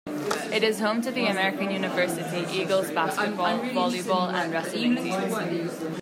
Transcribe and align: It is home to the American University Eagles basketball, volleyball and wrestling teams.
It 0.51 0.63
is 0.63 0.79
home 0.79 1.03
to 1.03 1.11
the 1.11 1.27
American 1.27 1.69
University 1.69 2.59
Eagles 2.59 2.89
basketball, 2.89 3.59
volleyball 3.59 4.33
and 4.33 4.51
wrestling 4.51 4.95
teams. 4.95 5.79